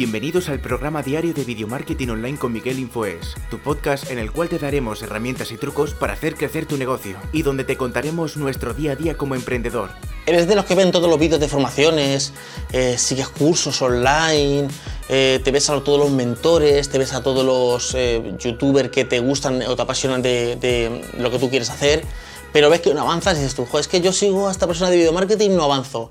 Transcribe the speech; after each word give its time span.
Bienvenidos 0.00 0.48
al 0.48 0.60
programa 0.60 1.02
diario 1.02 1.34
de 1.34 1.44
Video 1.44 1.68
Marketing 1.68 2.08
Online 2.08 2.38
con 2.38 2.54
Miguel 2.54 2.78
Infoes, 2.78 3.34
tu 3.50 3.58
podcast 3.58 4.10
en 4.10 4.18
el 4.18 4.32
cual 4.32 4.48
te 4.48 4.58
daremos 4.58 5.02
herramientas 5.02 5.52
y 5.52 5.58
trucos 5.58 5.92
para 5.92 6.14
hacer 6.14 6.36
crecer 6.36 6.64
tu 6.64 6.78
negocio 6.78 7.18
y 7.34 7.42
donde 7.42 7.64
te 7.64 7.76
contaremos 7.76 8.38
nuestro 8.38 8.72
día 8.72 8.92
a 8.92 8.96
día 8.96 9.18
como 9.18 9.34
emprendedor. 9.34 9.90
¿Eres 10.24 10.48
de 10.48 10.54
los 10.54 10.64
que 10.64 10.74
ven 10.74 10.90
todos 10.90 11.10
los 11.10 11.18
vídeos 11.18 11.38
de 11.38 11.48
formaciones, 11.48 12.32
eh, 12.72 12.96
sigues 12.96 13.28
cursos 13.28 13.82
online, 13.82 14.68
eh, 15.10 15.38
te 15.44 15.50
ves 15.50 15.68
a 15.68 15.78
todos 15.84 15.98
los 15.98 16.10
mentores, 16.10 16.88
te 16.88 16.96
ves 16.96 17.12
a 17.12 17.22
todos 17.22 17.44
los 17.44 17.94
eh, 17.94 18.22
youtubers 18.38 18.88
que 18.88 19.04
te 19.04 19.20
gustan 19.20 19.60
o 19.68 19.76
te 19.76 19.82
apasionan 19.82 20.22
de, 20.22 21.04
lo 21.18 21.30
que 21.30 21.38
tú 21.38 21.50
quieres 21.50 21.68
hacer, 21.68 22.04
pero 22.54 22.70
ves 22.70 22.80
que 22.80 22.94
no 22.94 23.02
avanzas 23.02 23.36
y 23.36 23.42
dices 23.42 23.54
tú, 23.54 23.68
es 23.78 23.86
que 23.86 24.00
yo 24.00 24.14
sigo 24.14 24.48
a 24.48 24.50
esta 24.50 24.66
persona 24.66 24.88
de 24.88 24.96
video 24.96 25.12
marketing 25.12 25.50
y 25.50 25.56
no 25.56 25.64
avanzo. 25.64 26.10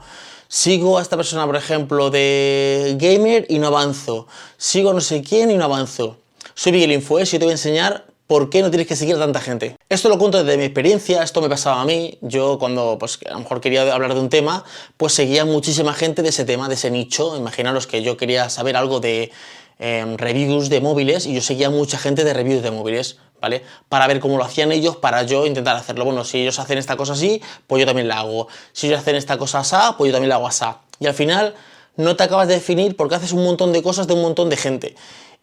Sigo 0.51 0.97
a 0.97 1.03
esta 1.03 1.15
persona, 1.15 1.45
por 1.45 1.55
ejemplo, 1.55 2.09
de 2.09 2.95
gamer 2.97 3.45
y 3.49 3.59
no 3.59 3.67
avanzo. 3.67 4.25
Sigo 4.57 4.93
no 4.93 4.99
sé 4.99 5.21
quién 5.21 5.51
y 5.51 5.57
no 5.57 5.65
avanzo. 5.65 6.17
Soy 6.55 6.71
Miguel 6.71 6.91
Infoes 6.91 7.31
y 7.35 7.37
te 7.37 7.45
voy 7.45 7.51
a 7.51 7.53
enseñar 7.53 8.07
por 8.25 8.49
qué 8.49 8.63
no 8.63 8.71
tienes 8.71 8.87
que 8.87 8.95
seguir 8.95 9.15
a 9.15 9.19
tanta 9.19 9.41
gente. 9.41 9.75
Esto 9.89 10.09
lo 10.09 10.17
cuento 10.17 10.43
desde 10.43 10.57
mi 10.57 10.63
experiencia, 10.63 11.21
esto 11.21 11.39
me 11.39 11.49
pasaba 11.49 11.81
a 11.81 11.85
mí. 11.85 12.17
Yo 12.21 12.57
cuando 12.57 12.97
pues, 12.99 13.19
a 13.29 13.33
lo 13.33 13.41
mejor 13.41 13.61
quería 13.61 13.93
hablar 13.93 14.15
de 14.15 14.21
un 14.21 14.29
tema, 14.29 14.63
pues 14.97 15.13
seguía 15.13 15.45
muchísima 15.45 15.93
gente 15.93 16.23
de 16.23 16.29
ese 16.29 16.45
tema, 16.45 16.67
de 16.67 16.73
ese 16.73 16.89
nicho. 16.89 17.37
Imaginaros 17.37 17.85
que 17.85 18.01
yo 18.01 18.17
quería 18.17 18.49
saber 18.49 18.75
algo 18.75 18.99
de 18.99 19.31
eh, 19.77 20.15
reviews 20.17 20.69
de 20.69 20.81
móviles 20.81 21.27
y 21.27 21.35
yo 21.35 21.41
seguía 21.41 21.69
mucha 21.69 21.99
gente 21.99 22.23
de 22.23 22.33
reviews 22.33 22.63
de 22.63 22.71
móviles. 22.71 23.17
¿Vale? 23.41 23.63
Para 23.87 24.07
ver 24.07 24.19
cómo 24.19 24.37
lo 24.37 24.43
hacían 24.43 24.71
ellos, 24.71 24.97
para 24.97 25.23
yo 25.23 25.45
intentar 25.45 25.75
hacerlo. 25.75 26.05
Bueno, 26.05 26.23
si 26.23 26.41
ellos 26.41 26.59
hacen 26.59 26.77
esta 26.77 26.95
cosa 26.97 27.13
así, 27.13 27.41
pues 27.67 27.79
yo 27.79 27.85
también 27.85 28.07
la 28.07 28.19
hago. 28.19 28.47
Si 28.73 28.87
ellos 28.87 28.99
hacen 28.99 29.15
esta 29.15 29.37
cosa 29.37 29.59
así, 29.59 29.75
pues 29.97 30.09
yo 30.09 30.13
también 30.13 30.29
la 30.29 30.35
hago 30.35 30.47
así. 30.47 30.65
Y 30.99 31.07
al 31.07 31.13
final 31.13 31.55
no 31.95 32.15
te 32.15 32.23
acabas 32.23 32.47
de 32.47 32.55
definir 32.55 32.95
porque 32.95 33.15
haces 33.15 33.31
un 33.31 33.43
montón 33.43 33.73
de 33.73 33.83
cosas 33.83 34.07
de 34.07 34.13
un 34.13 34.21
montón 34.21 34.49
de 34.49 34.57
gente. 34.57 34.95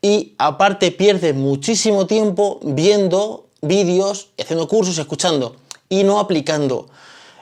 Y 0.03 0.35
aparte 0.39 0.91
pierdes 0.91 1.35
muchísimo 1.35 2.07
tiempo 2.07 2.61
viendo 2.63 3.47
vídeos, 3.63 4.29
haciendo 4.39 4.69
cursos, 4.69 4.99
escuchando 4.99 5.57
y 5.89 6.05
no 6.05 6.19
aplicando. 6.19 6.89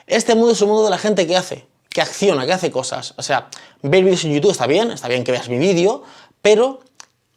Este 0.07 0.35
mundo 0.35 0.51
es 0.51 0.61
un 0.61 0.69
mundo 0.69 0.83
de 0.83 0.89
la 0.89 0.97
gente 0.97 1.27
que 1.27 1.35
hace, 1.35 1.65
que 1.89 2.01
acciona, 2.01 2.45
que 2.45 2.53
hace 2.53 2.71
cosas. 2.71 3.13
O 3.17 3.23
sea, 3.23 3.49
ver 3.81 4.03
vídeos 4.03 4.23
en 4.23 4.33
YouTube 4.33 4.51
está 4.51 4.67
bien, 4.67 4.91
está 4.91 5.07
bien 5.07 5.23
que 5.23 5.31
veas 5.31 5.49
mi 5.49 5.57
vídeo, 5.57 6.03
pero 6.41 6.81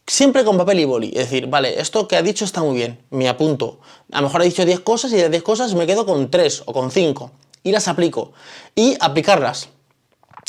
siempre 0.09 0.43
con 0.43 0.57
papel 0.57 0.79
y 0.79 0.85
boli. 0.85 1.09
Es 1.09 1.29
decir, 1.29 1.47
vale, 1.47 1.79
esto 1.79 2.07
que 2.07 2.17
ha 2.17 2.21
dicho 2.21 2.43
está 2.45 2.61
muy 2.61 2.75
bien, 2.75 2.99
me 3.11 3.29
apunto. 3.29 3.79
A 4.11 4.21
lo 4.21 4.27
mejor 4.27 4.41
ha 4.41 4.45
dicho 4.45 4.65
10 4.65 4.79
cosas 4.81 5.13
y 5.13 5.17
de 5.17 5.29
10 5.29 5.43
cosas 5.43 5.73
me 5.75 5.85
quedo 5.85 6.05
con 6.05 6.29
3 6.29 6.63
o 6.65 6.73
con 6.73 6.91
5 6.91 7.31
y 7.63 7.71
las 7.71 7.87
aplico. 7.87 8.33
Y 8.75 8.97
aplicarlas. 8.99 9.69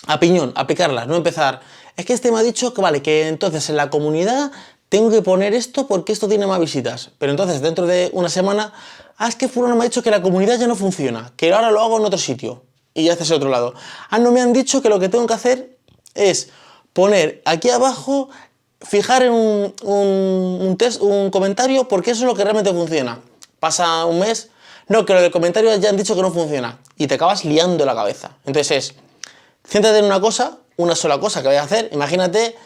A 0.06 0.14
aplicarlas, 0.14 1.06
no 1.06 1.16
empezar. 1.16 1.60
Es 1.96 2.06
que 2.06 2.14
este 2.14 2.32
me 2.32 2.38
ha 2.38 2.42
dicho 2.42 2.72
que 2.72 2.80
vale, 2.80 3.02
que 3.02 3.28
entonces 3.28 3.68
en 3.68 3.76
la 3.76 3.90
comunidad 3.90 4.50
tengo 4.88 5.10
que 5.10 5.22
poner 5.22 5.54
esto 5.54 5.86
porque 5.86 6.12
esto 6.12 6.26
tiene 6.26 6.46
más 6.46 6.58
visitas. 6.58 7.10
Pero 7.18 7.30
entonces 7.30 7.60
dentro 7.60 7.86
de 7.86 8.10
una 8.12 8.30
semana, 8.30 8.72
ah, 9.18 9.28
es 9.28 9.36
que 9.36 9.48
fulano 9.48 9.76
me 9.76 9.82
ha 9.82 9.84
dicho 9.84 10.02
que 10.02 10.10
la 10.10 10.22
comunidad 10.22 10.58
ya 10.58 10.66
no 10.66 10.74
funciona, 10.74 11.32
que 11.36 11.52
ahora 11.52 11.70
lo 11.70 11.80
hago 11.80 11.98
en 11.98 12.04
otro 12.06 12.18
sitio. 12.18 12.64
Y 12.94 13.04
ya 13.04 13.12
haces 13.12 13.30
otro 13.30 13.50
lado. 13.50 13.74
Ah, 14.08 14.18
no 14.18 14.32
me 14.32 14.40
han 14.40 14.52
dicho 14.52 14.82
que 14.82 14.88
lo 14.88 14.98
que 14.98 15.08
tengo 15.08 15.26
que 15.26 15.34
hacer 15.34 15.78
es 16.14 16.48
poner 16.92 17.40
aquí 17.44 17.70
abajo 17.70 18.30
fijar 18.80 19.22
en 19.22 19.32
un, 19.32 19.74
un, 19.82 20.76
test, 20.76 21.00
un 21.00 21.30
comentario 21.30 21.88
porque 21.88 22.12
eso 22.12 22.22
es 22.22 22.26
lo 22.26 22.34
que 22.34 22.44
realmente 22.44 22.72
funciona. 22.72 23.20
Pasa 23.58 24.04
un 24.06 24.20
mes, 24.20 24.50
no, 24.88 25.04
que 25.04 25.12
lo 25.12 25.20
del 25.20 25.30
comentario 25.30 25.74
ya 25.76 25.90
han 25.90 25.96
dicho 25.96 26.14
que 26.14 26.22
no 26.22 26.32
funciona 26.32 26.78
y 26.96 27.06
te 27.06 27.14
acabas 27.14 27.44
liando 27.44 27.84
la 27.84 27.94
cabeza. 27.94 28.36
Entonces 28.46 28.70
es, 28.76 28.94
céntrate 29.68 29.98
en 29.98 30.06
una 30.06 30.20
cosa, 30.20 30.58
una 30.76 30.94
sola 30.94 31.20
cosa 31.20 31.42
que 31.42 31.48
vayas 31.48 31.62
a 31.62 31.66
hacer. 31.66 31.90
Imagínate 31.92 32.56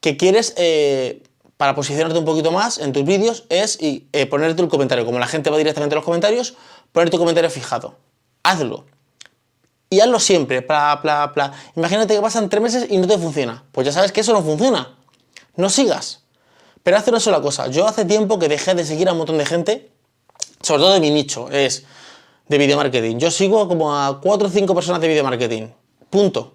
que 0.00 0.16
quieres, 0.16 0.54
eh, 0.56 1.22
para 1.56 1.76
posicionarte 1.76 2.18
un 2.18 2.24
poquito 2.24 2.50
más 2.50 2.78
en 2.78 2.92
tus 2.92 3.04
vídeos, 3.04 3.44
es 3.48 3.80
y, 3.80 4.08
eh, 4.12 4.26
ponerte 4.26 4.62
un 4.62 4.68
comentario. 4.68 5.04
Como 5.04 5.20
la 5.20 5.28
gente 5.28 5.48
va 5.48 5.58
directamente 5.58 5.94
a 5.94 5.96
los 5.96 6.04
comentarios, 6.04 6.54
poner 6.90 7.08
tu 7.10 7.18
comentario 7.18 7.48
fijado. 7.50 7.94
Hazlo. 8.42 8.84
Y 9.88 10.00
hazlo 10.00 10.18
siempre, 10.18 10.60
bla, 10.60 10.98
bla, 11.00 11.28
bla. 11.28 11.52
Imagínate 11.76 12.14
que 12.14 12.20
pasan 12.20 12.48
tres 12.48 12.62
meses 12.62 12.86
y 12.90 12.98
no 12.98 13.06
te 13.06 13.16
funciona. 13.18 13.62
Pues 13.70 13.84
ya 13.84 13.92
sabes 13.92 14.10
que 14.10 14.22
eso 14.22 14.32
no 14.32 14.42
funciona 14.42 14.96
no 15.56 15.68
sigas. 15.70 16.22
Pero 16.82 16.96
haz 16.96 17.06
una 17.08 17.20
sola 17.20 17.40
cosa. 17.40 17.68
Yo 17.68 17.86
hace 17.86 18.04
tiempo 18.04 18.38
que 18.38 18.48
dejé 18.48 18.74
de 18.74 18.84
seguir 18.84 19.08
a 19.08 19.12
un 19.12 19.18
montón 19.18 19.38
de 19.38 19.46
gente, 19.46 19.90
sobre 20.60 20.82
todo 20.82 20.92
de 20.94 21.00
mi 21.00 21.10
nicho, 21.10 21.48
es 21.50 21.84
de 22.48 22.58
video 22.58 22.76
marketing. 22.76 23.18
Yo 23.18 23.30
sigo 23.30 23.68
como 23.68 23.96
a 23.96 24.20
4 24.20 24.48
o 24.48 24.50
5 24.50 24.74
personas 24.74 25.00
de 25.00 25.08
video 25.08 25.24
marketing. 25.24 25.68
Punto. 26.10 26.54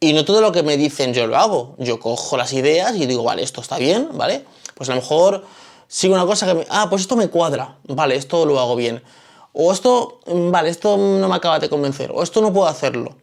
Y 0.00 0.12
no 0.12 0.24
todo 0.24 0.40
lo 0.40 0.52
que 0.52 0.62
me 0.62 0.76
dicen 0.76 1.14
yo 1.14 1.26
lo 1.26 1.36
hago. 1.36 1.74
Yo 1.78 2.00
cojo 2.00 2.36
las 2.36 2.52
ideas 2.52 2.96
y 2.96 3.06
digo, 3.06 3.22
vale, 3.22 3.42
esto 3.42 3.60
está 3.60 3.78
bien, 3.78 4.10
¿vale? 4.12 4.44
Pues 4.74 4.90
a 4.90 4.94
lo 4.94 5.00
mejor 5.00 5.44
sigo 5.88 6.14
una 6.14 6.26
cosa 6.26 6.46
que 6.46 6.54
me... 6.54 6.66
Ah, 6.68 6.88
pues 6.90 7.02
esto 7.02 7.16
me 7.16 7.28
cuadra. 7.28 7.78
Vale, 7.84 8.16
esto 8.16 8.44
lo 8.44 8.60
hago 8.60 8.76
bien. 8.76 9.02
O 9.52 9.72
esto, 9.72 10.20
vale, 10.26 10.68
esto 10.68 10.96
no 10.98 11.28
me 11.28 11.34
acaba 11.34 11.58
de 11.58 11.70
convencer. 11.70 12.10
O 12.12 12.22
esto 12.22 12.42
no 12.42 12.52
puedo 12.52 12.66
hacerlo 12.66 13.14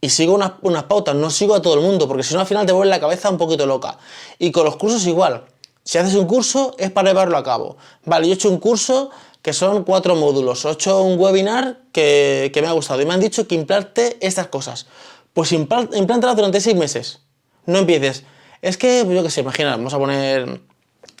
y 0.00 0.10
sigo 0.10 0.34
unas, 0.34 0.52
unas, 0.62 0.84
pautas, 0.84 1.14
no 1.14 1.30
sigo 1.30 1.54
a 1.54 1.62
todo 1.62 1.74
el 1.74 1.80
mundo, 1.80 2.06
porque 2.06 2.22
si 2.22 2.34
no 2.34 2.40
al 2.40 2.46
final 2.46 2.66
te 2.66 2.72
vuelve 2.72 2.90
la 2.90 3.00
cabeza 3.00 3.30
un 3.30 3.38
poquito 3.38 3.66
loca. 3.66 3.98
Y 4.38 4.52
con 4.52 4.64
los 4.64 4.76
cursos 4.76 5.06
igual. 5.06 5.44
Si 5.82 5.98
haces 5.98 6.14
un 6.14 6.26
curso 6.26 6.74
es 6.78 6.90
para 6.90 7.10
llevarlo 7.10 7.36
a 7.36 7.42
cabo. 7.42 7.76
Vale, 8.04 8.26
yo 8.26 8.32
he 8.32 8.34
hecho 8.34 8.50
un 8.50 8.58
curso 8.58 9.10
que 9.42 9.52
son 9.52 9.84
cuatro 9.84 10.14
módulos, 10.16 10.64
he 10.64 10.70
hecho 10.70 11.02
un 11.02 11.18
webinar 11.18 11.80
que, 11.92 12.50
que 12.52 12.60
me 12.60 12.68
ha 12.68 12.72
gustado 12.72 13.00
y 13.00 13.06
me 13.06 13.14
han 13.14 13.20
dicho 13.20 13.48
que 13.48 13.54
implante 13.54 14.18
estas 14.20 14.48
cosas. 14.48 14.86
Pues 15.32 15.52
implántala 15.52 16.34
durante 16.34 16.60
seis 16.60 16.76
meses. 16.76 17.20
No 17.64 17.78
empieces. 17.78 18.24
Es 18.60 18.76
que, 18.76 19.06
yo 19.08 19.22
qué 19.22 19.30
sé, 19.30 19.40
imagina, 19.40 19.70
vamos 19.70 19.94
a 19.94 19.98
poner 19.98 20.60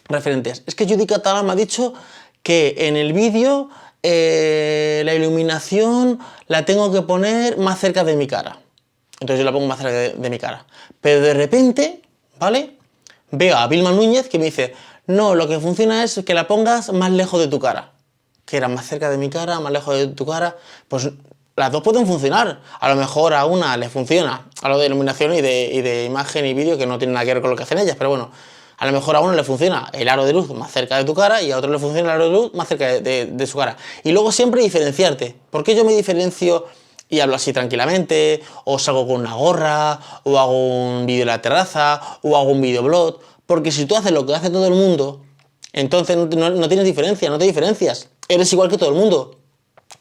referentes. 0.08 0.62
Es 0.66 0.74
que 0.74 0.86
Judica 0.86 1.20
Tala 1.20 1.42
me 1.42 1.52
ha 1.52 1.56
dicho 1.56 1.94
que 2.42 2.74
en 2.78 2.96
el 2.96 3.12
vídeo 3.12 3.68
eh, 4.02 5.02
la 5.04 5.14
iluminación 5.14 6.18
la 6.46 6.64
tengo 6.64 6.92
que 6.92 7.02
poner 7.02 7.58
más 7.58 7.78
cerca 7.78 8.04
de 8.04 8.16
mi 8.16 8.26
cara. 8.26 8.58
Entonces 9.20 9.38
yo 9.38 9.44
la 9.44 9.52
pongo 9.52 9.66
más 9.66 9.78
cerca 9.78 10.18
de, 10.20 10.30
mi 10.30 10.38
cara. 10.38 10.64
Pero 11.00 11.20
de 11.20 11.34
repente, 11.34 12.02
¿vale? 12.38 12.76
Veo 13.30 13.56
a 13.56 13.66
Vilma 13.66 13.92
Núñez 13.92 14.28
que 14.28 14.38
me 14.38 14.46
dice, 14.46 14.74
no, 15.06 15.34
lo 15.34 15.48
que 15.48 15.58
funciona 15.58 16.04
es 16.04 16.20
que 16.24 16.34
la 16.34 16.46
pongas 16.46 16.92
más 16.92 17.10
lejos 17.10 17.40
de 17.40 17.48
tu 17.48 17.58
cara. 17.58 17.92
Que 18.44 18.56
era 18.56 18.68
más 18.68 18.86
cerca 18.86 19.10
de 19.10 19.18
mi 19.18 19.28
cara, 19.28 19.60
más 19.60 19.72
lejos 19.72 19.96
de 19.96 20.06
tu 20.08 20.24
cara. 20.24 20.56
Pues 20.86 21.10
las 21.56 21.72
dos 21.72 21.82
pueden 21.82 22.06
funcionar. 22.06 22.60
A 22.78 22.88
lo 22.88 22.96
mejor 22.96 23.34
a 23.34 23.44
una 23.44 23.76
le 23.76 23.88
funciona, 23.88 24.46
a 24.62 24.68
lo 24.68 24.78
de 24.78 24.86
iluminación 24.86 25.34
y 25.34 25.40
de, 25.40 25.70
y 25.72 25.82
de 25.82 26.04
imagen 26.04 26.46
y 26.46 26.54
vídeo, 26.54 26.78
que 26.78 26.86
no 26.86 26.98
tiene 26.98 27.12
nada 27.12 27.26
que 27.26 27.34
ver 27.34 27.42
con 27.42 27.50
lo 27.50 27.56
que 27.56 27.64
hacen 27.64 27.78
ellas, 27.78 27.96
pero 27.98 28.10
bueno, 28.10 28.30
a 28.78 28.86
lo 28.86 28.92
mejor 28.92 29.16
a 29.16 29.20
uno 29.20 29.32
le 29.32 29.42
funciona 29.42 29.90
el 29.92 30.08
aro 30.08 30.24
de 30.24 30.32
luz 30.32 30.48
más 30.50 30.70
cerca 30.70 30.96
de 30.96 31.04
tu 31.04 31.14
cara 31.14 31.42
y 31.42 31.50
a 31.50 31.58
otro 31.58 31.70
le 31.70 31.80
funciona 31.80 32.10
el 32.10 32.14
aro 32.14 32.24
de 32.26 32.30
luz 32.30 32.54
más 32.54 32.68
cerca 32.68 32.86
de, 32.86 33.26
de 33.26 33.46
su 33.46 33.58
cara. 33.58 33.76
Y 34.04 34.12
luego 34.12 34.30
siempre 34.30 34.62
diferenciarte. 34.62 35.34
¿Por 35.50 35.64
qué 35.64 35.74
yo 35.74 35.84
me 35.84 35.92
diferencio 35.92 36.66
y 37.08 37.20
hablo 37.20 37.36
así 37.36 37.52
tranquilamente, 37.52 38.42
o 38.64 38.78
salgo 38.78 39.06
con 39.06 39.20
una 39.20 39.34
gorra, 39.34 40.00
o 40.24 40.38
hago 40.38 40.98
un 40.98 41.06
vídeo 41.06 41.22
en 41.22 41.28
la 41.28 41.40
terraza, 41.40 42.00
o 42.22 42.36
hago 42.36 42.50
un 42.50 42.60
videoblog. 42.60 43.20
Porque 43.46 43.72
si 43.72 43.86
tú 43.86 43.96
haces 43.96 44.12
lo 44.12 44.26
que 44.26 44.34
hace 44.34 44.50
todo 44.50 44.66
el 44.66 44.74
mundo, 44.74 45.22
entonces 45.72 46.16
no, 46.16 46.68
tienes 46.68 46.84
diferencia, 46.84 47.30
no 47.30 47.38
te 47.38 47.44
diferencias. 47.44 48.08
Eres 48.28 48.52
igual 48.52 48.68
que 48.68 48.76
todo 48.76 48.90
el 48.90 48.94
mundo. 48.94 49.38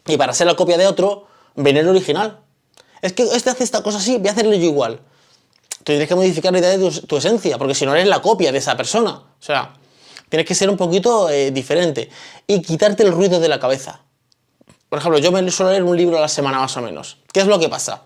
Y 0.06 0.18
para 0.18 0.34
ser 0.34 0.48
la 0.48 0.56
copia 0.56 0.78
de 0.78 0.88
otro, 0.88 1.28
ven 1.56 1.78
el 1.78 1.88
original. 1.88 2.42
Es 3.02 3.14
que 3.14 3.24
este 3.24 3.50
hace 3.50 3.64
esta 3.64 3.84
cosa 3.84 4.00
así, 4.00 4.18
voy 4.18 4.28
a 4.28 4.32
hacerle 4.32 4.60
yo 4.60 4.66
igual. 4.66 5.00
tienes 5.84 6.08
que 6.08 6.16
modificar 6.16 6.52
la 6.52 6.60
idea 6.60 6.78
de 6.78 6.92
tu, 7.02 7.18
esencia, 7.18 7.58
porque 7.58 7.74
si 7.74 7.86
no 7.86 7.94
eres 7.96 8.08
la 8.08 8.22
copia 8.22 8.52
de 8.52 8.58
esa 8.58 8.76
persona. 8.76 9.12
O 9.12 9.42
sea, 9.44 9.76
tienes 10.28 10.46
que 10.46 10.56
ser 10.56 10.70
un 10.70 10.76
poquito 10.76 11.30
eh, 11.30 11.52
diferente. 11.52 12.10
Y 12.48 12.62
quitarte 12.62 13.04
el 13.04 13.14
ruido 13.14 13.40
de 13.40 13.48
la 13.48 13.60
cabeza. 13.60 14.02
Por 14.90 15.00
ejemplo, 15.00 15.20
yo 15.20 15.32
me 15.32 15.50
suelo 15.52 15.72
leer 15.72 15.84
un 15.84 15.98
libro 15.98 16.18
a 16.18 16.22
la 16.22 16.28
semana 16.28 16.60
más 16.60 16.76
o 16.78 16.82
menos. 16.82 17.18
¿Qué 17.34 17.42
es 17.42 17.48
lo 17.48 17.60
que 17.60 17.68
pasa? 17.68 18.04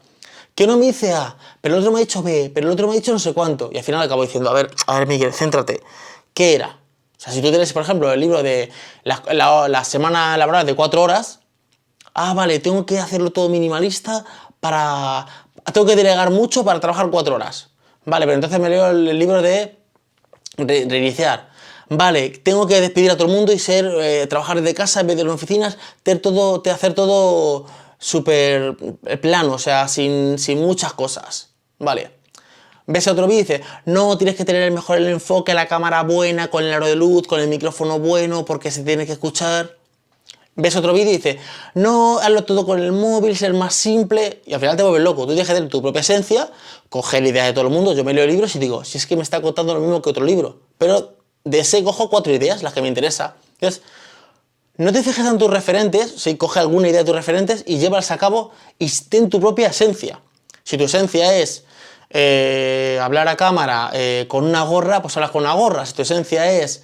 Que 0.56 0.63
uno 0.63 0.77
me 0.77 0.88
dice 0.88 1.13
A, 1.13 1.38
pero 1.61 1.75
el 1.75 1.81
otro 1.81 1.91
me 1.91 2.00
ha 2.00 2.01
dicho 2.01 2.23
B, 2.23 2.51
pero 2.53 2.67
el 2.67 2.73
otro 2.73 2.88
me 2.88 2.94
ha 2.94 2.95
dicho 2.95 3.11
no 3.11 3.19
sé 3.19 3.33
cuánto. 3.33 3.69
Y 3.71 3.77
al 3.77 3.83
final 3.83 4.01
acabo 4.01 4.23
diciendo, 4.23 4.50
a 4.50 4.53
ver, 4.53 4.71
a 4.88 5.00
ver, 5.00 5.07
Miguel, 5.07 5.33
céntrate. 5.33 5.81
¿Qué 6.33 6.56
era? 6.56 6.67
O 6.69 7.23
sea, 7.23 7.31
si 7.31 7.41
tú 7.41 7.50
tienes, 7.50 7.71
por 7.71 7.83
ejemplo, 7.83 8.11
el 8.11 8.19
libro 8.19 8.41
de 8.41 8.71
la, 9.03 9.83
semana 9.83 10.35
laboral 10.38 10.65
de 10.65 10.75
cuatro 10.75 11.03
horas, 11.03 11.39
ah, 12.15 12.33
vale, 12.33 12.59
tengo 12.59 12.85
que 12.85 13.00
hacerlo 13.00 13.31
todo 13.31 13.47
minimalista 13.47 14.25
para... 14.59 15.27
Tengo 15.71 15.85
que 15.85 15.95
delegar 15.95 16.31
mucho 16.31 16.65
para 16.65 16.79
trabajar 16.79 17.11
cuatro 17.11 17.35
horas. 17.35 17.69
Vale, 18.06 18.25
pero 18.25 18.35
entonces 18.35 18.59
me 18.59 18.69
leo 18.69 18.89
el 18.89 19.19
libro 19.19 19.44
de 19.44 19.77
reiniciar 20.57 21.50
vale, 21.91 22.29
tengo 22.29 22.67
que 22.67 22.79
despedir 22.79 23.11
a 23.11 23.17
todo 23.17 23.27
el 23.27 23.33
mundo 23.33 23.51
y 23.51 23.59
ser, 23.59 23.85
eh, 23.85 24.25
trabajar 24.27 24.61
desde 24.61 24.73
casa 24.73 25.01
en 25.01 25.07
vez 25.07 25.17
de 25.17 25.25
las 25.25 25.33
oficinas, 25.33 25.77
hacer 26.01 26.19
todo, 26.19 26.63
hacer 26.65 26.93
todo 26.93 27.65
súper 27.99 28.75
plano, 29.21 29.53
o 29.53 29.59
sea, 29.59 29.88
sin, 29.89 30.38
muchas 30.57 30.93
cosas, 30.93 31.49
vale. 31.79 32.11
Ves 32.88 33.07
otro 33.07 33.27
vídeo 33.27 33.41
y 33.41 33.43
dices, 33.43 33.61
no, 33.85 34.17
tienes 34.17 34.35
que 34.35 34.45
tener 34.45 34.71
mejor 34.71 34.97
el 34.97 35.07
enfoque, 35.07 35.53
la 35.53 35.67
cámara 35.67 36.01
buena, 36.03 36.49
con 36.49 36.63
el 36.63 36.73
aro 36.73 36.88
de 36.88 36.95
luz, 36.95 37.27
con 37.27 37.39
el 37.39 37.47
micrófono 37.47 37.99
bueno, 37.99 38.45
porque 38.45 38.71
se 38.71 38.83
tiene 38.83 39.05
que 39.05 39.11
escuchar. 39.11 39.77
ves 40.55 40.75
otro 40.77 40.94
vídeo 40.94 41.11
y 41.11 41.17
dices, 41.17 41.37
no, 41.75 42.19
hazlo 42.19 42.44
todo 42.45 42.65
con 42.65 42.79
el 42.79 42.91
móvil, 42.94 43.35
ser 43.37 43.53
más 43.53 43.75
simple, 43.75 44.41
y 44.45 44.53
al 44.53 44.61
final 44.61 44.77
te 44.77 44.83
vuelves 44.83 45.03
loco. 45.03 45.23
Tú 45.23 45.33
tienes 45.33 45.47
que 45.47 45.53
tener 45.53 45.69
tu 45.69 45.81
propia 45.81 45.99
esencia, 45.99 46.49
coger 46.89 47.23
ideas 47.25 47.47
de 47.47 47.53
todo 47.53 47.65
el 47.65 47.71
mundo. 47.71 47.94
Yo 47.94 48.03
me 48.03 48.13
leo 48.13 48.25
libros 48.25 48.55
y 48.55 48.59
digo, 48.59 48.83
si 48.85 48.97
es 48.97 49.05
que 49.05 49.15
me 49.15 49.23
está 49.23 49.41
contando 49.41 49.73
lo 49.73 49.81
mismo 49.81 50.01
que 50.01 50.09
otro 50.09 50.25
libro, 50.25 50.61
pero 50.77 51.20
de 51.43 51.59
ese 51.59 51.83
cojo 51.83 52.09
cuatro 52.09 52.33
ideas, 52.33 52.63
las 52.63 52.73
que 52.73 52.81
me 52.81 52.88
interesa. 52.88 53.35
Entonces, 53.53 53.81
no 54.77 54.91
te 54.91 55.03
fijes 55.03 55.25
en 55.25 55.38
tus 55.38 55.49
referentes, 55.49 56.11
si 56.17 56.38
coge 56.38 56.59
alguna 56.59 56.89
idea 56.89 56.99
de 56.99 57.05
tus 57.05 57.15
referentes 57.15 57.63
y 57.67 57.77
llévalas 57.77 58.11
a 58.11 58.17
cabo 58.17 58.51
y 58.79 58.89
ten 59.09 59.29
tu 59.29 59.39
propia 59.39 59.67
esencia. 59.67 60.19
Si 60.63 60.77
tu 60.77 60.85
esencia 60.85 61.38
es 61.38 61.65
eh, 62.09 62.99
hablar 63.01 63.27
a 63.27 63.38
cámara 63.38 63.89
eh, 63.93 64.25
con 64.27 64.45
una 64.45 64.63
gorra, 64.63 65.01
pues 65.01 65.15
hablas 65.17 65.31
con 65.31 65.43
una 65.43 65.53
gorra. 65.53 65.85
Si 65.85 65.93
tu 65.93 66.01
esencia 66.01 66.51
es 66.51 66.83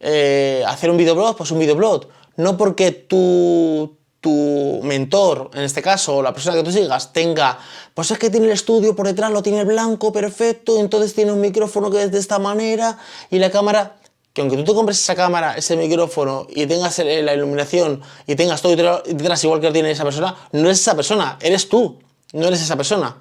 eh, 0.00 0.62
hacer 0.66 0.90
un 0.90 0.96
videoblog, 0.96 1.36
pues 1.36 1.50
un 1.50 1.58
videoblog. 1.58 2.08
No 2.36 2.56
porque 2.56 2.92
tu, 2.92 3.96
tu 4.20 4.80
mentor, 4.82 5.50
en 5.54 5.62
este 5.62 5.82
caso, 5.82 6.16
o 6.16 6.22
la 6.22 6.32
persona 6.32 6.56
que 6.56 6.62
tú 6.62 6.72
sigas, 6.72 7.12
tenga, 7.12 7.58
pues 7.94 8.10
es 8.10 8.18
que 8.18 8.30
tiene 8.30 8.46
el 8.46 8.52
estudio 8.52 8.94
por 8.96 9.06
detrás, 9.06 9.30
lo 9.30 9.42
tiene 9.42 9.64
blanco, 9.64 10.12
perfecto, 10.12 10.78
entonces 10.78 11.14
tiene 11.14 11.32
un 11.32 11.40
micrófono 11.40 11.90
que 11.90 12.02
es 12.02 12.12
de 12.12 12.18
esta 12.18 12.38
manera 12.38 12.98
y 13.30 13.38
la 13.38 13.50
cámara, 13.50 13.96
que 14.38 14.42
aunque 14.42 14.56
tú 14.56 14.62
te 14.62 14.72
compres 14.72 15.00
esa 15.00 15.16
cámara, 15.16 15.54
ese 15.56 15.76
micrófono 15.76 16.46
y 16.48 16.64
tengas 16.66 16.96
la 17.00 17.34
iluminación 17.34 18.00
y 18.24 18.36
tengas 18.36 18.62
todo 18.62 18.76
detrás 18.76 19.42
igual 19.42 19.60
que 19.60 19.66
lo 19.66 19.72
tiene 19.72 19.90
esa 19.90 20.04
persona, 20.04 20.36
no 20.52 20.70
es 20.70 20.78
esa 20.78 20.94
persona, 20.94 21.36
eres 21.40 21.68
tú, 21.68 21.98
no 22.32 22.46
eres 22.46 22.62
esa 22.62 22.76
persona. 22.76 23.16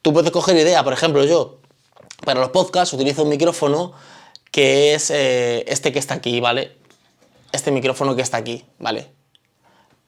Tú 0.00 0.12
puedes 0.12 0.30
coger 0.30 0.56
idea, 0.56 0.84
por 0.84 0.92
ejemplo, 0.92 1.24
yo 1.24 1.58
para 2.24 2.38
los 2.38 2.50
podcasts 2.50 2.94
utilizo 2.94 3.24
un 3.24 3.30
micrófono 3.30 3.94
que 4.52 4.94
es 4.94 5.10
eh, 5.10 5.64
este 5.66 5.92
que 5.92 5.98
está 5.98 6.14
aquí, 6.14 6.38
¿vale? 6.38 6.76
Este 7.50 7.72
micrófono 7.72 8.14
que 8.14 8.22
está 8.22 8.36
aquí, 8.36 8.64
¿vale? 8.78 9.10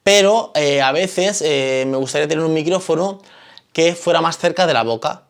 Pero 0.01 0.53
eh, 0.55 0.81
a 0.81 0.93
veces 0.93 1.41
eh, 1.41 1.83
me 1.87 1.97
gustaría 1.97 2.29
tener 2.29 2.45
un 2.45 2.53
micrófono 2.53 3.21
que 3.73 3.95
fuera 3.95 4.21
más 4.21 4.37
cerca 4.37 4.65
de 4.65 4.73
la 4.73 4.83
boca. 4.83 5.23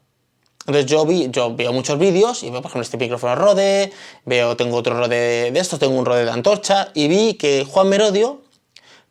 Entonces 0.65 0.86
yo, 0.86 1.06
vi, 1.06 1.30
yo 1.30 1.56
veo 1.56 1.74
muchos 1.74 2.00
vídeos 2.00 2.44
y 2.44 2.50
veo, 2.50 2.62
por 2.62 2.69
ejemplo, 2.69 2.83
este 2.83 2.98
micrófono 2.98 3.36
Rode, 3.36 3.92
veo, 4.25 4.56
tengo 4.56 4.77
otro 4.77 4.98
Rode 4.98 5.51
de 5.51 5.60
estos, 5.60 5.80
tengo 5.80 5.94
un 5.94 6.06
Rode 6.06 6.24
de 6.24 6.31
antorcha 6.31 6.89
y 6.94 7.07
vi 7.07 7.33
que 7.33 7.65
Juan 7.69 7.89
Merodio 7.89 8.42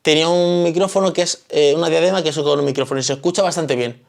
tenía 0.01 0.29
un 0.29 0.63
micrófono 0.63 1.13
que 1.13 1.23
es 1.23 1.45
una 1.77 1.89
diadema 1.89 2.23
que 2.23 2.31
es 2.31 2.39
con 2.39 2.59
un 2.59 2.65
micrófono 2.65 3.01
y 3.01 3.03
se 3.03 3.13
escucha 3.13 3.43
bastante 3.43 3.77
bien. 3.77 4.03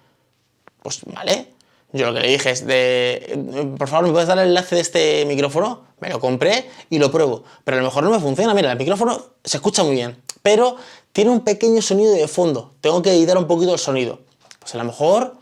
Pues 0.81 1.01
vale. 1.05 1.53
Yo 1.95 2.07
lo 2.07 2.13
que 2.15 2.21
le 2.21 2.27
dije 2.29 2.49
es 2.49 2.65
de, 2.65 3.75
por 3.77 3.87
favor, 3.87 4.07
¿me 4.07 4.13
puedes 4.13 4.27
dar 4.27 4.39
el 4.39 4.47
enlace 4.47 4.73
de 4.73 4.81
este 4.81 5.25
micrófono? 5.25 5.83
Me 5.99 6.09
lo 6.09 6.19
compré 6.19 6.67
y 6.89 6.97
lo 6.97 7.11
pruebo. 7.11 7.43
Pero 7.63 7.77
a 7.77 7.81
lo 7.81 7.85
mejor 7.85 8.03
no 8.03 8.09
me 8.09 8.19
funciona. 8.19 8.55
Mira, 8.55 8.71
el 8.71 8.79
micrófono 8.79 9.23
se 9.43 9.57
escucha 9.57 9.83
muy 9.83 9.93
bien, 9.93 10.19
pero 10.41 10.75
tiene 11.11 11.29
un 11.29 11.41
pequeño 11.41 11.83
sonido 11.83 12.11
de 12.11 12.27
fondo. 12.27 12.73
Tengo 12.81 13.03
que 13.03 13.11
editar 13.11 13.37
un 13.37 13.45
poquito 13.45 13.73
el 13.73 13.79
sonido. 13.79 14.21
Pues 14.59 14.73
a 14.73 14.79
lo 14.79 14.85
mejor 14.85 15.35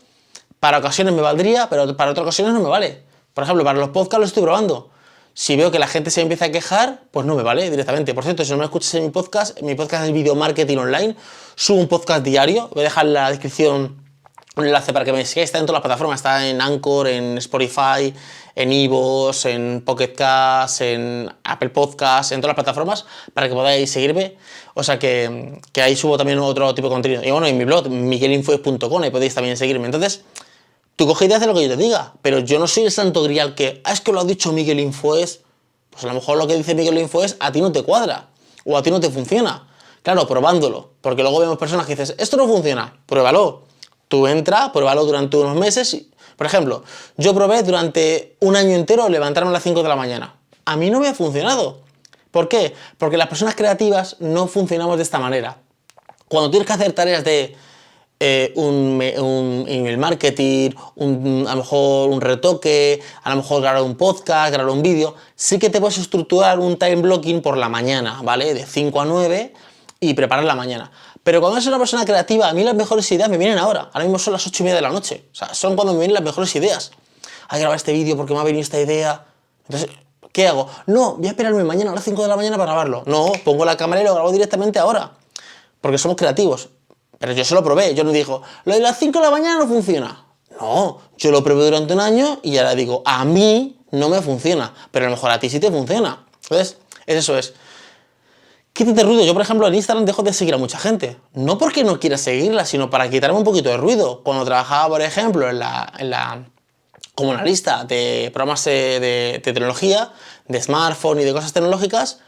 para 0.62 0.78
ocasiones 0.78 1.12
me 1.12 1.22
valdría, 1.22 1.68
pero 1.68 1.96
para 1.96 2.12
otras 2.12 2.22
ocasiones 2.22 2.54
no 2.54 2.60
me 2.60 2.68
vale. 2.68 3.02
Por 3.34 3.42
ejemplo, 3.42 3.64
para 3.64 3.80
los 3.80 3.88
podcasts 3.88 4.20
lo 4.20 4.26
estoy 4.26 4.44
probando. 4.44 4.90
Si 5.34 5.56
veo 5.56 5.72
que 5.72 5.80
la 5.80 5.88
gente 5.88 6.12
se 6.12 6.20
empieza 6.20 6.44
a 6.44 6.50
quejar, 6.52 7.00
pues 7.10 7.26
no 7.26 7.34
me 7.34 7.42
vale 7.42 7.68
directamente. 7.68 8.14
Por 8.14 8.22
cierto, 8.22 8.44
si 8.44 8.52
no 8.52 8.58
me 8.58 8.64
escuchas 8.66 8.94
en 8.94 9.02
mi 9.02 9.10
podcast, 9.10 9.60
mi 9.60 9.74
podcast 9.74 10.04
es 10.04 10.12
Video 10.12 10.36
Marketing 10.36 10.76
Online. 10.76 11.16
Subo 11.56 11.80
un 11.80 11.88
podcast 11.88 12.24
diario. 12.24 12.68
Voy 12.68 12.82
a 12.82 12.84
dejar 12.84 13.06
en 13.06 13.12
la 13.12 13.30
descripción 13.30 14.04
un 14.54 14.64
enlace 14.64 14.92
para 14.92 15.04
que 15.04 15.12
me 15.12 15.24
sigáis. 15.24 15.48
Está 15.48 15.58
en 15.58 15.66
todas 15.66 15.78
las 15.78 15.82
plataformas. 15.82 16.20
Está 16.20 16.48
en 16.48 16.60
Anchor, 16.60 17.08
en 17.08 17.38
Spotify, 17.38 18.14
en 18.54 18.72
Ivos, 18.72 19.44
en 19.46 19.82
Pocket 19.84 20.14
Cast, 20.14 20.80
en 20.82 21.28
Apple 21.42 21.70
Podcast, 21.70 22.30
en 22.30 22.40
todas 22.40 22.56
las 22.56 22.64
plataformas 22.64 23.04
para 23.34 23.48
que 23.48 23.54
podáis 23.54 23.90
seguirme. 23.90 24.36
O 24.74 24.84
sea 24.84 24.96
que, 25.00 25.60
que 25.72 25.82
ahí 25.82 25.96
subo 25.96 26.16
también 26.16 26.38
otro 26.38 26.72
tipo 26.72 26.86
de 26.86 26.94
contenido. 26.94 27.24
Y 27.24 27.32
bueno, 27.32 27.48
en 27.48 27.58
mi 27.58 27.64
blog, 27.64 27.88
miguelinfoes.com, 27.88 29.02
ahí 29.02 29.10
podéis 29.10 29.34
también 29.34 29.56
seguirme. 29.56 29.86
Entonces, 29.86 30.22
tú 30.96 31.06
coge 31.06 31.26
y 31.26 31.32
haces 31.32 31.46
lo 31.46 31.54
que 31.54 31.62
yo 31.62 31.68
te 31.68 31.76
diga. 31.76 32.14
Pero 32.22 32.38
yo 32.40 32.58
no 32.58 32.66
soy 32.66 32.84
el 32.84 32.92
santo 32.92 33.22
grial 33.22 33.54
que, 33.54 33.80
ah, 33.84 33.92
es 33.92 34.00
que 34.00 34.12
lo 34.12 34.20
ha 34.20 34.24
dicho 34.24 34.52
Miguel 34.52 34.80
Infoes. 34.80 35.40
Pues 35.90 36.04
a 36.04 36.06
lo 36.08 36.14
mejor 36.14 36.38
lo 36.38 36.46
que 36.46 36.56
dice 36.56 36.74
Miguel 36.74 36.98
Infoes 36.98 37.36
a 37.40 37.52
ti 37.52 37.60
no 37.60 37.72
te 37.72 37.82
cuadra. 37.82 38.28
O 38.64 38.76
a 38.76 38.82
ti 38.82 38.90
no 38.90 39.00
te 39.00 39.10
funciona. 39.10 39.68
Claro, 40.02 40.26
probándolo. 40.26 40.90
Porque 41.00 41.22
luego 41.22 41.40
vemos 41.40 41.58
personas 41.58 41.86
que 41.86 41.94
dices, 41.94 42.14
esto 42.18 42.36
no 42.36 42.46
funciona, 42.46 43.00
pruébalo 43.06 43.62
Tú 44.12 44.26
entras, 44.26 44.68
pruébalo 44.72 45.06
durante 45.06 45.38
unos 45.38 45.56
meses. 45.56 46.02
Por 46.36 46.46
ejemplo, 46.46 46.84
yo 47.16 47.34
probé 47.34 47.62
durante 47.62 48.36
un 48.40 48.56
año 48.56 48.72
entero 48.72 49.08
levantarme 49.08 49.48
a 49.48 49.52
las 49.54 49.62
5 49.62 49.82
de 49.82 49.88
la 49.88 49.96
mañana. 49.96 50.34
A 50.66 50.76
mí 50.76 50.90
no 50.90 51.00
me 51.00 51.08
ha 51.08 51.14
funcionado. 51.14 51.80
¿Por 52.30 52.46
qué? 52.46 52.74
Porque 52.98 53.16
las 53.16 53.28
personas 53.28 53.54
creativas 53.54 54.16
no 54.20 54.48
funcionamos 54.48 54.98
de 54.98 55.02
esta 55.04 55.18
manera. 55.18 55.56
Cuando 56.28 56.50
tienes 56.50 56.66
que 56.66 56.74
hacer 56.74 56.92
tareas 56.92 57.24
de 57.24 57.56
eh, 58.24 58.52
un, 58.54 59.02
email 59.66 59.98
marketing, 59.98 60.70
a 60.96 61.54
lo 61.54 61.56
mejor 61.56 62.08
un 62.08 62.20
retoque, 62.20 63.02
a 63.24 63.30
lo 63.30 63.36
mejor 63.38 63.62
grabar 63.62 63.82
un 63.82 63.96
podcast, 63.96 64.52
grabar 64.52 64.72
un 64.72 64.80
vídeo, 64.80 65.16
sí 65.34 65.58
que 65.58 65.70
te 65.70 65.80
puedes 65.80 65.98
estructurar 65.98 66.60
un 66.60 66.78
time 66.78 67.02
blocking 67.02 67.42
por 67.42 67.56
la 67.56 67.68
mañana, 67.68 68.20
¿vale? 68.22 68.54
De 68.54 68.64
5 68.64 69.00
a 69.00 69.04
9 69.06 69.52
y 69.98 70.14
preparar 70.14 70.44
la 70.44 70.54
mañana. 70.54 70.92
Pero 71.24 71.40
cuando 71.40 71.56
eres 71.56 71.66
una 71.66 71.78
persona 71.78 72.04
creativa, 72.04 72.48
a 72.48 72.52
mí 72.52 72.62
las 72.62 72.76
mejores 72.76 73.10
ideas 73.10 73.28
me 73.28 73.38
vienen 73.38 73.58
ahora. 73.58 73.90
Ahora 73.92 74.04
mismo 74.04 74.20
son 74.20 74.34
las 74.34 74.46
8 74.46 74.62
y 74.62 74.64
media 74.66 74.76
de 74.76 74.82
la 74.82 74.90
noche. 74.90 75.24
O 75.32 75.34
sea, 75.34 75.52
son 75.52 75.74
cuando 75.74 75.92
me 75.92 75.98
vienen 75.98 76.14
las 76.14 76.22
mejores 76.22 76.54
ideas. 76.54 76.92
Hay 77.48 77.56
que 77.56 77.62
grabar 77.62 77.74
este 77.74 77.92
vídeo 77.92 78.16
porque 78.16 78.34
me 78.34 78.38
ha 78.38 78.44
venido 78.44 78.62
esta 78.62 78.80
idea. 78.80 79.24
Entonces, 79.66 79.90
¿qué 80.30 80.46
hago? 80.46 80.68
No, 80.86 81.16
voy 81.16 81.26
a 81.26 81.30
esperarme 81.30 81.64
mañana 81.64 81.90
a 81.90 81.94
las 81.96 82.04
5 82.04 82.22
de 82.22 82.28
la 82.28 82.36
mañana 82.36 82.56
para 82.56 82.70
grabarlo. 82.70 83.02
No, 83.06 83.32
pongo 83.44 83.64
la 83.64 83.76
cámara 83.76 84.00
y 84.00 84.04
lo 84.04 84.14
grabo 84.14 84.30
directamente 84.30 84.78
ahora. 84.78 85.10
Porque 85.80 85.98
somos 85.98 86.16
creativos. 86.16 86.68
Pero 87.22 87.34
yo 87.34 87.44
se 87.44 87.54
lo 87.54 87.62
probé. 87.62 87.94
Yo 87.94 88.02
no 88.02 88.10
digo, 88.10 88.42
lo 88.64 88.74
de 88.74 88.80
las 88.80 88.98
5 88.98 89.16
de 89.16 89.24
la 89.24 89.30
mañana 89.30 89.60
no 89.60 89.68
funciona. 89.68 90.24
No, 90.60 90.98
yo 91.16 91.30
lo 91.30 91.44
probé 91.44 91.66
durante 91.66 91.94
un 91.94 92.00
año 92.00 92.40
y 92.42 92.58
ahora 92.58 92.74
digo, 92.74 93.00
a 93.06 93.24
mí 93.24 93.78
no 93.92 94.08
me 94.08 94.20
funciona. 94.20 94.74
Pero 94.90 95.06
a 95.06 95.08
lo 95.08 95.14
mejor 95.14 95.30
a 95.30 95.38
ti 95.38 95.48
sí 95.48 95.60
te 95.60 95.70
funciona. 95.70 96.26
Entonces, 96.42 96.78
eso 97.06 97.38
es. 97.38 97.54
Quítate 98.72 99.04
ruido. 99.04 99.24
Yo, 99.24 99.34
por 99.34 99.42
ejemplo, 99.42 99.68
en 99.68 99.74
Instagram 99.76 100.04
dejo 100.04 100.24
de 100.24 100.32
seguir 100.32 100.52
a 100.52 100.58
mucha 100.58 100.78
gente. 100.78 101.16
No 101.32 101.58
porque 101.58 101.84
no 101.84 102.00
quiera 102.00 102.18
seguirla, 102.18 102.64
sino 102.64 102.90
para 102.90 103.08
quitarme 103.08 103.38
un 103.38 103.44
poquito 103.44 103.68
de 103.68 103.76
ruido. 103.76 104.24
Cuando 104.24 104.44
trabajaba, 104.44 104.88
por 104.88 105.02
ejemplo, 105.02 105.48
en 105.48 105.60
la, 105.60 105.92
en 106.00 106.10
la 106.10 106.44
como 107.14 107.34
analista 107.34 107.84
de 107.84 108.30
programas 108.32 108.64
de, 108.64 109.40
tecnología, 109.44 110.10
de 110.48 110.60
smartphone 110.60 111.20
y 111.20 111.24
de 111.24 111.32
cosas 111.32 111.52
tecnológicas, 111.52 112.18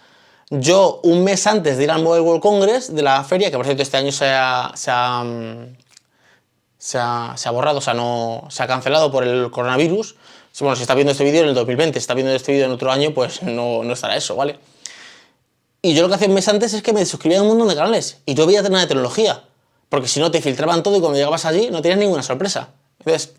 yo 0.50 1.00
un 1.02 1.24
mes 1.24 1.46
antes 1.46 1.76
de 1.76 1.84
ir 1.84 1.90
al 1.90 2.02
Mobile 2.02 2.22
World 2.22 2.42
Congress 2.42 2.94
de 2.94 3.02
la 3.02 3.24
feria, 3.24 3.50
que 3.50 3.56
por 3.56 3.66
cierto 3.66 3.82
este 3.82 3.96
año 3.96 4.12
se 4.12 4.26
ha, 4.26 4.72
se 4.74 4.90
ha, 4.90 5.24
se 6.78 6.98
ha, 6.98 7.50
borrado, 7.50 7.78
o 7.78 7.80
sea, 7.80 7.94
no, 7.94 8.46
se 8.50 8.62
ha 8.62 8.66
cancelado 8.66 9.10
por 9.10 9.24
el 9.24 9.50
coronavirus. 9.50 10.16
Bueno, 10.60 10.76
si 10.76 10.82
está 10.82 10.94
viendo 10.94 11.12
este 11.12 11.24
vídeo 11.24 11.42
en 11.42 11.48
el 11.48 11.54
2020, 11.54 11.98
si 11.98 12.02
está 12.02 12.14
viendo 12.14 12.32
este 12.32 12.52
vídeo 12.52 12.66
en 12.66 12.72
otro 12.72 12.92
año, 12.92 13.12
pues 13.12 13.42
no, 13.42 13.82
no 13.82 13.92
estará 13.92 14.16
eso, 14.16 14.36
¿vale? 14.36 14.58
Y 15.82 15.94
yo 15.94 16.02
lo 16.02 16.08
que 16.08 16.14
hacía 16.14 16.28
un 16.28 16.34
mes 16.34 16.48
antes 16.48 16.72
es 16.72 16.82
que 16.82 16.92
me 16.92 17.04
suscribía 17.04 17.40
a 17.40 17.42
un 17.42 17.48
montón 17.48 17.68
de 17.68 17.74
canales 17.74 18.18
y 18.24 18.34
yo 18.34 18.46
veía 18.46 18.62
tener 18.62 18.80
de 18.80 18.86
tecnología. 18.86 19.42
Porque 19.90 20.08
si 20.08 20.18
no 20.18 20.30
te 20.30 20.40
filtraban 20.40 20.82
todo 20.82 20.96
y 20.96 21.00
cuando 21.00 21.18
llegabas 21.18 21.44
allí 21.44 21.68
no 21.70 21.82
tenías 21.82 21.98
ninguna 21.98 22.22
sorpresa. 22.22 22.70
Entonces, 23.00 23.34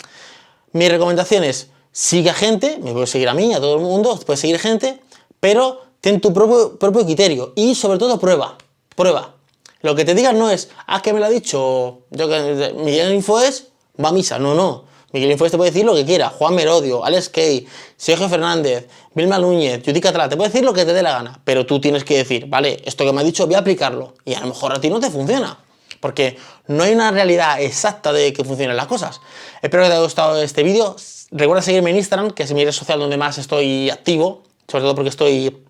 mi 0.71 0.87
recomendación 0.87 1.43
es, 1.43 1.69
sigue 1.91 2.29
a 2.29 2.33
gente, 2.33 2.77
me 2.81 2.91
puedes 2.91 3.09
seguir 3.09 3.29
a 3.29 3.33
mí, 3.33 3.53
a 3.53 3.57
todo 3.57 3.75
el 3.77 3.81
mundo, 3.81 4.19
puedes 4.25 4.41
seguir 4.41 4.59
gente, 4.59 5.01
pero 5.39 5.84
ten 6.05 6.21
tu 6.21 6.31
propio, 6.31 6.77
criterio 7.03 7.53
y 7.55 7.73
sobre 7.73 7.97
todo 7.97 8.19
prueba, 8.19 8.59
prueba. 8.95 9.33
Lo 9.81 9.95
que 9.95 10.05
te 10.05 10.13
digan 10.13 10.37
no 10.37 10.51
es, 10.51 10.69
ah, 10.85 11.01
que 11.01 11.11
me 11.13 11.19
lo 11.19 11.25
ha 11.25 11.29
dicho, 11.29 12.01
yo 12.11 12.29
que 12.29 12.73
Miguel 12.77 13.11
Info 13.15 13.41
es, 13.41 13.69
va 13.99 14.09
a 14.09 14.11
misa, 14.11 14.37
no, 14.37 14.53
no. 14.53 14.85
Miguel 15.13 15.31
Infoes 15.31 15.51
te 15.51 15.57
puede 15.57 15.71
decir 15.71 15.83
lo 15.83 15.95
que 15.95 16.05
quiera, 16.05 16.29
Juan 16.29 16.53
Merodio, 16.53 17.03
Alex 17.03 17.29
Kay, 17.29 17.65
Sergio 17.97 18.29
Fernández, 18.29 18.87
Vilma 19.15 19.39
Núñez, 19.39 19.81
Judy 19.83 19.99
Catalá, 19.99 20.29
te 20.29 20.37
puede 20.37 20.49
decir 20.49 20.63
lo 20.63 20.73
que 20.73 20.85
te 20.85 20.93
dé 20.93 21.01
la 21.01 21.11
gana, 21.11 21.41
pero 21.43 21.65
tú 21.65 21.81
tienes 21.81 22.03
que 22.03 22.17
decir, 22.17 22.45
vale, 22.45 22.83
esto 22.85 23.03
que 23.03 23.11
me 23.11 23.21
ha 23.21 23.23
dicho 23.23 23.47
voy 23.47 23.55
a 23.55 23.59
aplicarlo 23.59 24.13
y 24.25 24.35
a 24.35 24.41
lo 24.41 24.47
mejor 24.49 24.73
a 24.73 24.79
ti 24.79 24.91
no 24.91 24.99
te 24.99 25.09
funciona. 25.09 25.57
Porque 26.01 26.37
no 26.67 26.83
hay 26.83 26.93
una 26.93 27.09
realidad 27.09 27.59
exacta 27.59 28.13
de 28.13 28.31
que 28.31 28.43
funcionen 28.43 28.77
las 28.77 28.85
cosas. 28.85 29.21
Espero 29.63 29.81
que 29.81 29.89
te 29.89 29.95
haya 29.95 30.03
gustado 30.03 30.39
este 30.39 30.61
vídeo. 30.61 30.95
Recuerda 31.31 31.63
seguirme 31.63 31.89
en 31.89 31.95
Instagram, 31.95 32.29
que 32.29 32.43
es 32.43 32.53
mi 32.53 32.63
red 32.63 32.73
social 32.73 32.99
donde 32.99 33.17
más 33.17 33.39
estoy 33.39 33.89
activo, 33.89 34.43
sobre 34.67 34.83
todo 34.83 34.93
porque 34.93 35.09
estoy 35.09 35.64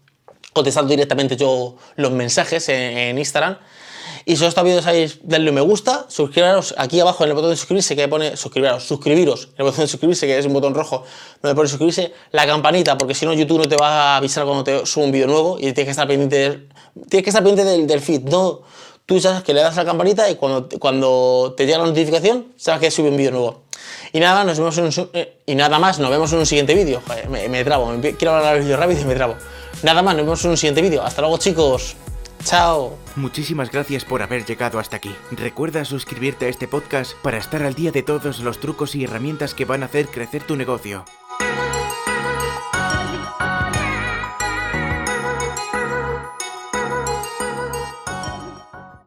contestando 0.55 0.89
directamente 0.89 1.35
yo 1.35 1.75
los 1.97 2.11
mensajes 2.11 2.69
en 2.69 3.17
Instagram. 3.19 3.57
Y 4.27 4.37
si 4.37 4.43
os 4.43 4.49
está 4.49 4.63
viendo, 4.63 4.81
sabéis, 4.81 5.19
darle 5.21 5.49
un 5.49 5.55
me 5.55 5.61
gusta, 5.61 6.05
suscribiros 6.09 6.73
aquí 6.79 6.99
abajo 6.99 7.23
en 7.23 7.29
el 7.29 7.35
botón 7.35 7.51
de 7.51 7.57
suscribirse 7.57 7.95
que 7.95 8.07
pone 8.07 8.35
suscribiros, 8.35 8.83
suscribiros, 8.83 9.49
en 9.49 9.59
el 9.59 9.65
botón 9.65 9.81
de 9.81 9.87
suscribirse 9.87 10.25
que 10.25 10.39
es 10.39 10.45
un 10.47 10.53
botón 10.53 10.73
rojo 10.73 11.03
donde 11.43 11.55
pone 11.55 11.69
suscribirse, 11.69 12.11
la 12.31 12.47
campanita, 12.47 12.97
porque 12.97 13.13
si 13.13 13.27
no 13.27 13.33
YouTube 13.33 13.59
no 13.59 13.67
te 13.67 13.75
va 13.75 14.13
a 14.13 14.17
avisar 14.17 14.45
cuando 14.45 14.63
te 14.63 14.83
subo 14.87 15.05
un 15.05 15.11
vídeo 15.11 15.27
nuevo 15.27 15.57
y 15.59 15.73
tienes 15.73 15.85
que 15.85 15.91
estar 15.91 16.07
pendiente 16.07 16.37
del, 16.37 16.69
tienes 17.07 17.23
que 17.23 17.29
estar 17.29 17.43
pendiente 17.43 17.85
del, 17.85 18.01
feed, 18.01 18.21
no 18.21 18.61
tú 19.05 19.19
sabes 19.19 19.43
que 19.43 19.53
le 19.53 19.61
das 19.61 19.77
a 19.77 19.83
la 19.83 19.85
campanita 19.85 20.27
y 20.31 20.35
cuando, 20.35 20.67
cuando 20.79 21.53
te 21.55 21.67
llega 21.67 21.77
la 21.77 21.85
notificación 21.85 22.47
sabes 22.57 22.81
que 22.81 22.89
sube 22.89 23.09
un 23.09 23.17
vídeo 23.17 23.31
nuevo. 23.31 23.61
Y 24.11 24.19
nada, 24.19 24.43
nos 24.43 24.57
vemos 24.57 24.75
en 24.79 24.85
un, 24.85 25.09
eh, 25.13 25.37
y 25.45 25.53
nada 25.53 25.77
más, 25.77 25.99
nos 25.99 26.09
vemos 26.09 26.33
en 26.33 26.39
un 26.39 26.45
siguiente 26.47 26.73
vídeo. 26.73 27.03
Me, 27.29 27.47
me, 27.47 27.63
trabo, 27.63 27.93
quiero 28.17 28.33
hablar 28.33 28.63
rápido 28.79 29.01
y 29.01 29.05
me 29.05 29.13
trabo. 29.13 29.35
Nada 29.85 30.01
más, 30.01 30.15
nos 30.15 30.25
vemos 30.25 30.43
en 30.43 30.49
un 30.49 30.57
siguiente 30.57 30.81
vídeo. 30.81 31.03
Hasta 31.03 31.21
luego 31.21 31.37
chicos. 31.37 31.95
Chao. 32.43 32.97
Muchísimas 33.15 33.69
gracias 33.69 34.03
por 34.03 34.23
haber 34.23 34.43
llegado 34.43 34.79
hasta 34.79 34.97
aquí. 34.97 35.13
Recuerda 35.29 35.85
suscribirte 35.85 36.47
a 36.47 36.49
este 36.49 36.67
podcast 36.67 37.13
para 37.21 37.37
estar 37.37 37.61
al 37.61 37.75
día 37.75 37.91
de 37.91 38.01
todos 38.01 38.39
los 38.39 38.59
trucos 38.59 38.95
y 38.95 39.03
herramientas 39.03 39.53
que 39.53 39.65
van 39.65 39.83
a 39.83 39.85
hacer 39.85 40.07
crecer 40.07 40.41
tu 40.41 40.55
negocio. 40.55 41.05